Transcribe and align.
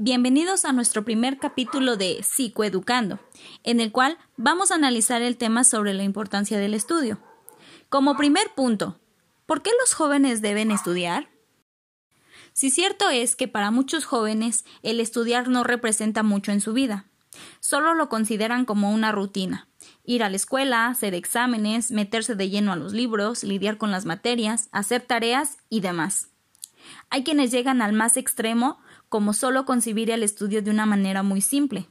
Bienvenidos 0.00 0.64
a 0.64 0.70
nuestro 0.70 1.04
primer 1.04 1.38
capítulo 1.38 1.96
de 1.96 2.22
Psicoeducando, 2.22 3.18
en 3.64 3.80
el 3.80 3.90
cual 3.90 4.16
vamos 4.36 4.70
a 4.70 4.76
analizar 4.76 5.22
el 5.22 5.36
tema 5.36 5.64
sobre 5.64 5.92
la 5.92 6.04
importancia 6.04 6.56
del 6.56 6.74
estudio. 6.74 7.18
Como 7.88 8.16
primer 8.16 8.54
punto, 8.54 9.00
¿por 9.44 9.60
qué 9.60 9.72
los 9.80 9.94
jóvenes 9.94 10.40
deben 10.40 10.70
estudiar? 10.70 11.28
Si 12.52 12.70
cierto 12.70 13.10
es 13.10 13.34
que 13.34 13.48
para 13.48 13.72
muchos 13.72 14.04
jóvenes 14.04 14.64
el 14.84 15.00
estudiar 15.00 15.48
no 15.48 15.64
representa 15.64 16.22
mucho 16.22 16.52
en 16.52 16.60
su 16.60 16.72
vida, 16.74 17.06
solo 17.58 17.94
lo 17.94 18.08
consideran 18.08 18.66
como 18.66 18.92
una 18.92 19.10
rutina, 19.10 19.66
ir 20.04 20.22
a 20.22 20.30
la 20.30 20.36
escuela, 20.36 20.86
hacer 20.86 21.12
exámenes, 21.12 21.90
meterse 21.90 22.36
de 22.36 22.48
lleno 22.48 22.70
a 22.72 22.76
los 22.76 22.92
libros, 22.92 23.42
lidiar 23.42 23.78
con 23.78 23.90
las 23.90 24.04
materias, 24.04 24.68
hacer 24.70 25.02
tareas 25.02 25.58
y 25.68 25.80
demás. 25.80 26.28
Hay 27.10 27.24
quienes 27.24 27.50
llegan 27.50 27.82
al 27.82 27.92
más 27.92 28.16
extremo 28.16 28.78
como 29.08 29.32
solo 29.32 29.64
concebir 29.64 30.10
el 30.10 30.22
estudio 30.22 30.62
de 30.62 30.70
una 30.70 30.86
manera 30.86 31.22
muy 31.22 31.40
simple. 31.40 31.86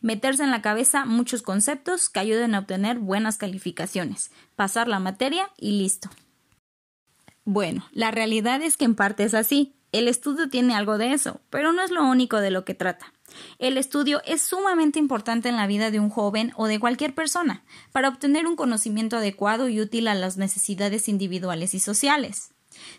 Meterse 0.00 0.42
en 0.42 0.50
la 0.50 0.62
cabeza 0.62 1.04
muchos 1.04 1.42
conceptos 1.42 2.08
que 2.08 2.20
ayuden 2.20 2.54
a 2.54 2.60
obtener 2.60 2.98
buenas 2.98 3.38
calificaciones, 3.38 4.30
pasar 4.56 4.88
la 4.88 4.98
materia 4.98 5.50
y 5.56 5.78
listo. 5.78 6.10
Bueno, 7.44 7.86
la 7.92 8.10
realidad 8.10 8.60
es 8.62 8.76
que 8.76 8.84
en 8.84 8.96
parte 8.96 9.22
es 9.22 9.34
así. 9.34 9.72
El 9.92 10.08
estudio 10.08 10.50
tiene 10.50 10.74
algo 10.74 10.98
de 10.98 11.12
eso, 11.12 11.40
pero 11.48 11.72
no 11.72 11.82
es 11.82 11.90
lo 11.90 12.04
único 12.04 12.40
de 12.40 12.50
lo 12.50 12.64
que 12.64 12.74
trata. 12.74 13.12
El 13.58 13.78
estudio 13.78 14.20
es 14.24 14.42
sumamente 14.42 14.98
importante 14.98 15.48
en 15.48 15.56
la 15.56 15.66
vida 15.66 15.90
de 15.90 16.00
un 16.00 16.10
joven 16.10 16.52
o 16.56 16.66
de 16.66 16.80
cualquier 16.80 17.14
persona 17.14 17.64
para 17.92 18.08
obtener 18.08 18.46
un 18.46 18.56
conocimiento 18.56 19.16
adecuado 19.16 19.68
y 19.68 19.80
útil 19.80 20.08
a 20.08 20.14
las 20.14 20.36
necesidades 20.36 21.08
individuales 21.08 21.72
y 21.74 21.80
sociales. 21.80 22.50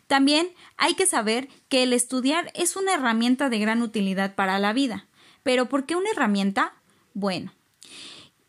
También 0.08 0.50
hay 0.78 0.94
que 0.94 1.06
saber 1.06 1.50
que 1.70 1.84
el 1.84 1.94
estudiar 1.94 2.52
es 2.56 2.76
una 2.76 2.94
herramienta 2.94 3.50
de 3.50 3.60
gran 3.60 3.82
utilidad 3.82 4.36
para 4.36 4.60
la 4.60 4.74
vida. 4.74 5.08
¿Pero 5.44 5.70
por 5.70 5.86
qué 5.86 5.96
una 5.96 6.12
herramienta? 6.12 6.74
Bueno, 7.14 7.52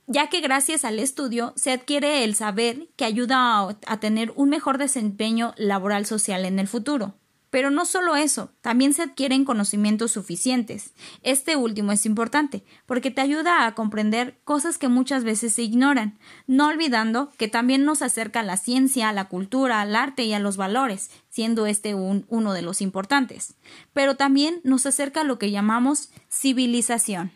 ya 0.06 0.28
que 0.28 0.40
gracias 0.40 0.84
al 0.84 0.98
estudio 0.98 1.52
se 1.54 1.70
adquiere 1.70 2.24
el 2.24 2.34
saber 2.34 2.88
que 2.96 3.04
ayuda 3.04 3.68
a, 3.86 4.00
tener 4.00 4.32
un 4.36 4.48
mejor 4.48 4.78
desempeño 4.78 5.52
laboral 5.58 6.06
social 6.06 6.46
en 6.46 6.58
el 6.58 6.66
futuro. 6.66 7.14
Pero 7.50 7.70
no 7.70 7.86
solo 7.86 8.16
eso, 8.16 8.50
también 8.60 8.92
se 8.92 9.02
adquieren 9.02 9.44
conocimientos 9.44 10.12
suficientes. 10.12 10.92
Este 11.22 11.56
último 11.56 11.92
es 11.92 12.04
importante, 12.04 12.62
porque 12.84 13.10
te 13.10 13.20
ayuda 13.20 13.66
a 13.66 13.74
comprender 13.74 14.38
cosas 14.44 14.76
que 14.76 14.88
muchas 14.88 15.24
veces 15.24 15.54
se 15.54 15.62
ignoran, 15.62 16.18
no 16.46 16.66
olvidando 16.66 17.30
que 17.38 17.48
también 17.48 17.84
nos 17.84 18.02
acerca 18.02 18.40
a 18.40 18.42
la 18.44 18.56
ciencia, 18.56 19.08
a 19.08 19.12
la 19.12 19.28
cultura, 19.28 19.80
al 19.80 19.96
arte 19.96 20.24
y 20.24 20.34
a 20.34 20.40
los 20.40 20.56
valores, 20.56 21.10
siendo 21.30 21.66
este 21.66 21.94
uno 21.94 22.52
de 22.52 22.62
los 22.62 22.82
importantes. 22.82 23.54
Pero 23.92 24.16
también 24.16 24.60
nos 24.64 24.84
acerca 24.84 25.22
a 25.22 25.24
lo 25.24 25.38
que 25.38 25.50
llamamos 25.50 26.10
civilización. 26.30 27.32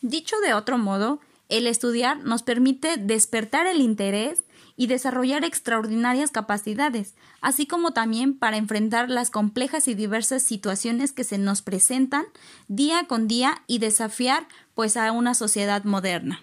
Dicho 0.00 0.36
de 0.40 0.54
otro 0.54 0.78
modo, 0.78 1.20
el 1.48 1.66
estudiar 1.66 2.24
nos 2.24 2.42
permite 2.42 2.96
despertar 2.96 3.66
el 3.66 3.80
interés 3.80 4.42
y 4.76 4.86
desarrollar 4.86 5.44
extraordinarias 5.44 6.30
capacidades, 6.30 7.14
así 7.40 7.66
como 7.66 7.92
también 7.92 8.38
para 8.38 8.56
enfrentar 8.56 9.10
las 9.10 9.30
complejas 9.30 9.88
y 9.88 9.94
diversas 9.94 10.42
situaciones 10.42 11.12
que 11.12 11.24
se 11.24 11.38
nos 11.38 11.62
presentan 11.62 12.26
día 12.68 13.06
con 13.06 13.26
día 13.28 13.62
y 13.66 13.78
desafiar 13.78 14.46
pues 14.74 14.96
a 14.96 15.10
una 15.12 15.34
sociedad 15.34 15.84
moderna. 15.84 16.42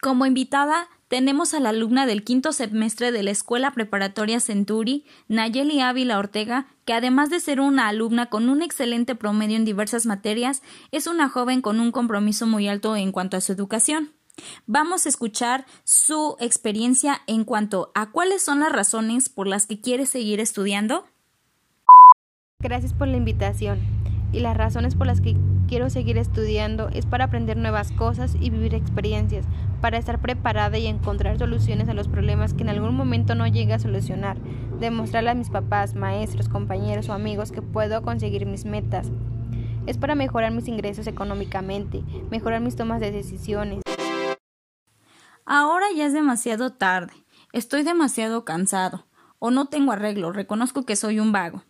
Como 0.00 0.26
invitada 0.26 0.88
tenemos 1.08 1.54
a 1.54 1.60
la 1.60 1.68
alumna 1.68 2.04
del 2.04 2.24
quinto 2.24 2.52
semestre 2.52 3.12
de 3.12 3.22
la 3.22 3.30
Escuela 3.30 3.70
Preparatoria 3.70 4.40
Centuri, 4.40 5.04
Nayeli 5.28 5.80
Ávila 5.80 6.18
Ortega, 6.18 6.66
que 6.84 6.92
además 6.94 7.30
de 7.30 7.38
ser 7.38 7.60
una 7.60 7.88
alumna 7.88 8.26
con 8.26 8.48
un 8.48 8.60
excelente 8.60 9.14
promedio 9.14 9.56
en 9.56 9.64
diversas 9.64 10.04
materias, 10.04 10.62
es 10.90 11.06
una 11.06 11.28
joven 11.28 11.62
con 11.62 11.78
un 11.78 11.92
compromiso 11.92 12.46
muy 12.46 12.66
alto 12.66 12.96
en 12.96 13.12
cuanto 13.12 13.36
a 13.36 13.40
su 13.40 13.52
educación. 13.52 14.15
Vamos 14.66 15.06
a 15.06 15.08
escuchar 15.08 15.66
su 15.84 16.36
experiencia 16.40 17.20
en 17.26 17.44
cuanto 17.44 17.90
a 17.94 18.10
cuáles 18.10 18.42
son 18.42 18.60
las 18.60 18.72
razones 18.72 19.28
por 19.28 19.46
las 19.46 19.66
que 19.66 19.80
quiere 19.80 20.06
seguir 20.06 20.40
estudiando. 20.40 21.04
Gracias 22.58 22.92
por 22.92 23.08
la 23.08 23.16
invitación. 23.16 23.80
Y 24.32 24.40
las 24.40 24.56
razones 24.56 24.96
por 24.96 25.06
las 25.06 25.20
que 25.20 25.36
quiero 25.68 25.88
seguir 25.88 26.18
estudiando 26.18 26.88
es 26.88 27.06
para 27.06 27.24
aprender 27.24 27.56
nuevas 27.56 27.92
cosas 27.92 28.34
y 28.38 28.50
vivir 28.50 28.74
experiencias, 28.74 29.46
para 29.80 29.98
estar 29.98 30.20
preparada 30.20 30.76
y 30.78 30.86
encontrar 30.86 31.38
soluciones 31.38 31.88
a 31.88 31.94
los 31.94 32.08
problemas 32.08 32.52
que 32.52 32.62
en 32.62 32.68
algún 32.68 32.94
momento 32.94 33.34
no 33.34 33.46
llegue 33.46 33.72
a 33.72 33.78
solucionar, 33.78 34.36
demostrarle 34.80 35.30
a 35.30 35.34
mis 35.34 35.50
papás, 35.50 35.94
maestros, 35.94 36.48
compañeros 36.48 37.08
o 37.08 37.12
amigos 37.12 37.52
que 37.52 37.62
puedo 37.62 38.02
conseguir 38.02 38.46
mis 38.46 38.64
metas. 38.64 39.10
Es 39.86 39.96
para 39.96 40.16
mejorar 40.16 40.52
mis 40.52 40.66
ingresos 40.66 41.06
económicamente, 41.06 42.02
mejorar 42.30 42.60
mis 42.60 42.74
tomas 42.74 43.00
de 43.00 43.12
decisiones. 43.12 43.85
Ya 45.94 46.06
es 46.06 46.12
demasiado 46.12 46.72
tarde, 46.72 47.12
estoy 47.52 47.82
demasiado 47.82 48.44
cansado, 48.44 49.06
o 49.38 49.50
no 49.50 49.66
tengo 49.66 49.92
arreglo, 49.92 50.32
reconozco 50.32 50.84
que 50.84 50.96
soy 50.96 51.20
un 51.20 51.32
vago. 51.32 51.64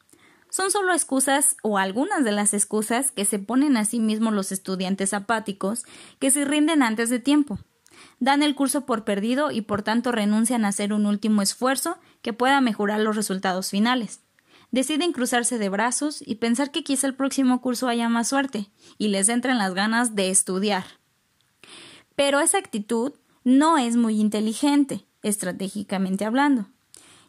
Son 0.49 0.71
solo 0.71 0.93
excusas 0.93 1.57
o 1.63 1.77
algunas 1.77 2.25
de 2.25 2.33
las 2.33 2.55
excusas 2.55 3.11
que 3.11 3.25
se 3.25 3.39
ponen 3.39 3.77
a 3.77 3.85
sí 3.85 4.01
mismos 4.01 4.33
los 4.33 4.53
estudiantes 4.53 5.13
apáticos 5.13 5.85
que 6.19 6.31
se 6.31 6.45
rinden 6.45 6.83
antes 6.83 7.11
de 7.11 7.19
tiempo. 7.19 7.59
Dan 8.21 8.43
el 8.43 8.55
curso 8.55 8.87
por 8.87 9.05
perdido 9.05 9.51
y 9.51 9.61
por 9.61 9.83
tanto 9.83 10.13
renuncian 10.13 10.65
a 10.65 10.69
hacer 10.69 10.93
un 10.93 11.07
último 11.07 11.43
esfuerzo 11.43 11.99
que 12.23 12.33
pueda 12.33 12.61
mejorar 12.61 13.01
los 13.01 13.17
resultados 13.17 13.71
finales. 13.71 14.21
Deciden 14.71 15.13
cruzarse 15.13 15.59
de 15.59 15.69
brazos 15.69 16.23
y 16.25 16.37
pensar 16.37 16.71
que 16.71 16.85
quizá 16.85 17.07
el 17.07 17.15
próximo 17.15 17.61
curso 17.61 17.89
haya 17.89 18.09
más 18.09 18.29
suerte 18.29 18.71
y 18.99 19.09
les 19.09 19.29
entren 19.29 19.59
las 19.59 19.75
ganas 19.75 20.15
de 20.15 20.31
estudiar. 20.31 20.85
Pero 22.15 22.41
esa 22.41 22.59
actitud 22.59 23.13
no 23.47 23.79
es 23.79 23.95
muy 23.95 24.21
inteligente, 24.21 25.07
estratégicamente 25.23 26.25
hablando, 26.25 26.67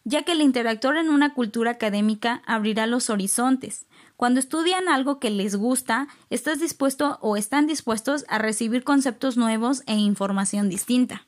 ya 0.03 0.23
que 0.23 0.31
el 0.31 0.41
interactuar 0.41 0.97
en 0.97 1.09
una 1.09 1.35
cultura 1.35 1.69
académica 1.69 2.41
abrirá 2.47 2.87
los 2.87 3.11
horizontes. 3.11 3.85
Cuando 4.15 4.39
estudian 4.39 4.89
algo 4.89 5.19
que 5.19 5.29
les 5.29 5.55
gusta, 5.55 6.07
estás 6.31 6.59
dispuesto 6.59 7.19
o 7.21 7.37
están 7.37 7.67
dispuestos 7.67 8.25
a 8.29 8.39
recibir 8.39 8.83
conceptos 8.83 9.37
nuevos 9.37 9.83
e 9.85 9.93
información 9.93 10.69
distinta. 10.69 11.27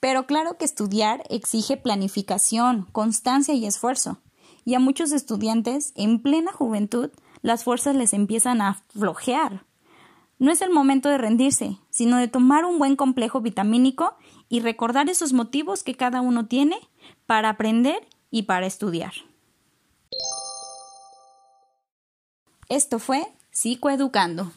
Pero 0.00 0.26
claro 0.26 0.56
que 0.56 0.64
estudiar 0.64 1.22
exige 1.28 1.76
planificación, 1.76 2.86
constancia 2.92 3.52
y 3.52 3.66
esfuerzo. 3.66 4.22
Y 4.64 4.74
a 4.74 4.78
muchos 4.78 5.12
estudiantes, 5.12 5.92
en 5.96 6.22
plena 6.22 6.50
juventud, 6.50 7.10
las 7.42 7.62
fuerzas 7.62 7.94
les 7.94 8.14
empiezan 8.14 8.62
a 8.62 8.82
flojear. 8.88 9.66
No 10.38 10.52
es 10.52 10.62
el 10.62 10.70
momento 10.70 11.08
de 11.08 11.18
rendirse, 11.18 11.78
sino 11.90 12.16
de 12.16 12.28
tomar 12.28 12.64
un 12.64 12.78
buen 12.78 12.94
complejo 12.94 13.40
vitamínico 13.40 14.16
y 14.48 14.60
recordar 14.60 15.08
esos 15.08 15.32
motivos 15.32 15.82
que 15.82 15.96
cada 15.96 16.20
uno 16.20 16.46
tiene 16.46 16.78
para 17.26 17.48
aprender 17.48 18.06
y 18.30 18.42
para 18.42 18.66
estudiar. 18.66 19.12
Esto 22.68 22.98
fue 22.98 23.26
Psicoeducando. 23.50 24.52